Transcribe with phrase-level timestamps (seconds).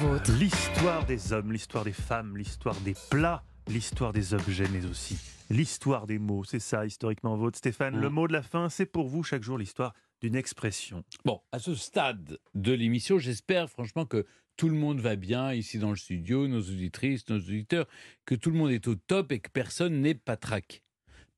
[0.00, 0.32] vôtre.
[0.38, 5.18] L'histoire des hommes, l'histoire des femmes, l'histoire des plats, l'histoire des objets, mais aussi
[5.50, 6.44] l'histoire des mots.
[6.44, 7.58] C'est ça, historiquement vôtre.
[7.58, 8.00] Stéphane, Mm.
[8.00, 11.04] le mot de la fin, c'est pour vous chaque jour l'histoire d'une expression.
[11.24, 14.26] Bon, à ce stade de l'émission, j'espère franchement que
[14.56, 17.86] tout le monde va bien ici dans le studio, nos auditrices, nos auditeurs,
[18.26, 20.82] que tout le monde est au top et que personne n'est patraque.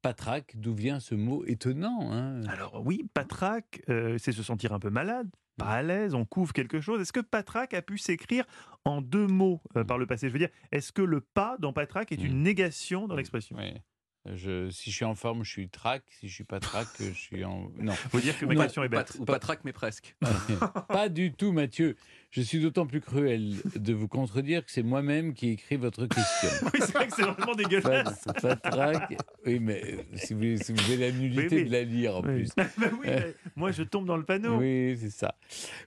[0.03, 2.43] Patraque, d'où vient ce mot étonnant hein?
[2.49, 5.29] Alors oui, patraque, euh, c'est se sentir un peu malade,
[5.61, 7.01] pas à l'aise, on couvre quelque chose.
[7.01, 8.45] Est-ce que patraque a pu s'écrire
[8.85, 10.29] en deux mots euh, par le passé?
[10.29, 13.57] Je veux dire, est-ce que le pas dans patraque est une négation dans l'expression?
[14.35, 16.03] Je, si je suis en forme, je suis trac.
[16.21, 17.71] Si je suis pas trac, je suis en.
[17.79, 17.95] Non.
[17.95, 19.17] Faut dire que ma question est bête.
[19.19, 20.15] Ou pas traque, mais presque.
[20.89, 21.97] pas du tout, Mathieu.
[22.31, 26.07] Je suis d'autant plus cruel de vous contredire que c'est moi-même qui ai écrit votre
[26.07, 26.49] question.
[26.73, 28.25] Oui, c'est vrai que c'est vraiment Pas, dégueulasse.
[28.43, 29.17] pas trac.
[29.47, 31.65] Oui, mais euh, si vous, si vous avez la nullité Oui, oui.
[31.65, 32.35] de la lire en Oui.
[32.45, 32.49] plus.
[32.57, 34.59] Bah oui, mais moi je tombe dans le panneau.
[34.59, 35.35] Oui, c'est ça.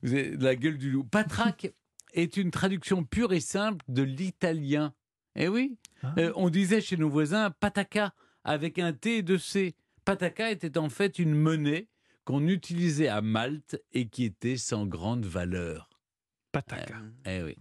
[0.02, 1.04] Vous avez la gueule du loup.
[1.04, 1.68] Patraque
[2.14, 4.94] est une traduction pure et simple de l'italien.
[5.36, 5.78] Eh oui.
[6.04, 6.14] Ah.
[6.18, 9.76] Euh, on disait chez nos voisins pataka avec un T et deux C.
[10.06, 11.88] Pataka était en fait une monnaie
[12.26, 15.90] qu'on utilisait à Malte et qui était sans grande valeur.
[16.52, 16.96] Pataka.
[17.26, 17.56] Eh oui.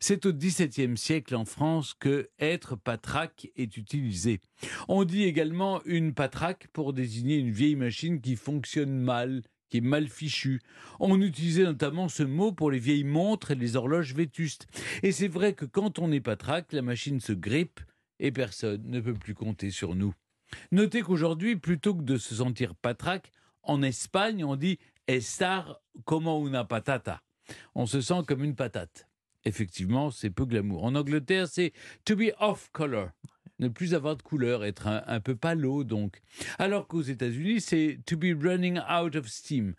[0.00, 4.40] C'est au XVIIe siècle en France que être patraque est utilisé.
[4.88, 9.80] On dit également une patraque pour désigner une vieille machine qui fonctionne mal, qui est
[9.80, 10.60] mal fichue.
[11.00, 14.66] On utilisait notamment ce mot pour les vieilles montres et les horloges vétustes.
[15.02, 17.80] Et c'est vrai que quand on est patraque, la machine se grippe
[18.20, 20.12] et personne ne peut plus compter sur nous.
[20.72, 26.64] Notez qu'aujourd'hui, plutôt que de se sentir patraque, en Espagne, on dit estar como una
[26.66, 27.22] patata.
[27.74, 29.08] On se sent comme une patate.
[29.46, 30.84] Effectivement, c'est peu glamour.
[30.84, 31.72] En Angleterre, c'est
[32.04, 33.08] to be off color.
[33.62, 36.20] Ne plus avoir de couleur, être un, un peu palo donc.
[36.58, 39.74] Alors qu'aux États-Unis, c'est to be running out of steam,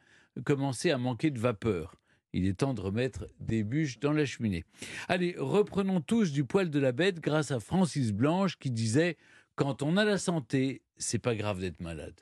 [0.45, 1.97] commencer à manquer de vapeur.
[2.31, 4.63] Il est temps de remettre des bûches dans la cheminée.
[5.09, 9.17] Allez, reprenons tous du poil de la bête grâce à Francis Blanche qui disait
[9.55, 12.15] Quand on a la santé, c'est pas grave d'être malade.